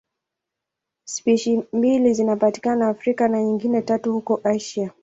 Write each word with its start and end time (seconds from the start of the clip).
Spishi 1.05 1.63
mbili 1.73 2.13
zinapatikana 2.13 2.87
Afrika 2.87 3.27
na 3.27 3.43
nyingine 3.43 3.81
tatu 3.81 4.13
huko 4.13 4.39
Asia. 4.43 4.91